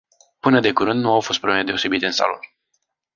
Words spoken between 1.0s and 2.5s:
nu au fost probleme deosebite în salon.